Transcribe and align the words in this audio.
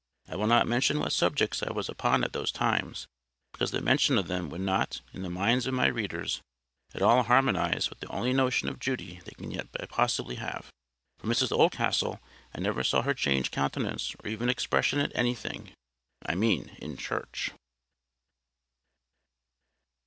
I 0.27 0.35
will 0.35 0.47
not 0.47 0.65
mention 0.65 0.97
what 0.99 1.13
subjects 1.13 1.61
I 1.61 1.71
was 1.71 1.87
upon 1.87 2.23
at 2.23 2.33
those 2.33 2.51
times, 2.51 3.05
because 3.51 3.69
the 3.69 3.81
mention 3.83 4.17
of 4.17 4.27
them 4.27 4.49
would 4.49 4.61
not, 4.61 4.99
in 5.13 5.21
the 5.21 5.29
minds 5.29 5.67
of 5.67 5.75
my 5.75 5.85
readers, 5.85 6.41
at 6.95 7.03
all 7.03 7.21
harmonise 7.21 7.91
with 7.91 7.99
the 7.99 8.07
only 8.07 8.33
notion 8.33 8.67
of 8.67 8.79
Judy 8.79 9.21
they 9.25 9.33
can 9.33 9.51
yet 9.51 9.71
by 9.71 9.85
possibility 9.85 10.37
have. 10.39 10.71
For 11.19 11.27
Mrs 11.27 11.51
Oldcastle, 11.51 12.19
I 12.51 12.59
never 12.59 12.83
saw 12.83 13.03
her 13.03 13.13
change 13.13 13.51
countenance 13.51 14.15
or 14.23 14.27
even 14.27 14.49
expression 14.49 14.97
at 14.99 15.15
anything—I 15.15 16.33
mean 16.33 16.69
in 16.79 16.97
church. 16.97 17.51